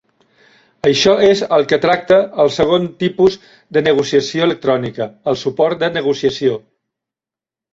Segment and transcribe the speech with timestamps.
[0.87, 3.37] Això és el que tracta el segon tipus
[3.77, 6.59] de negociació electrònica, el suport de negociació.